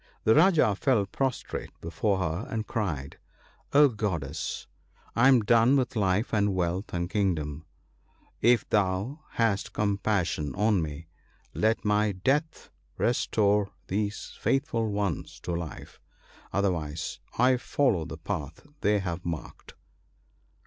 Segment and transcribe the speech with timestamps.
[0.23, 3.19] "The Rajah fell prostrate before her, and cried,
[3.57, 4.65] —* O Goddess!
[5.15, 7.67] I am done with life and wealth and kingdom!
[8.41, 11.05] If thou hast compassion on me,
[11.53, 15.99] let my death restore these faithful ones to life;
[16.51, 19.75] otherwise I follow the path they have marked.'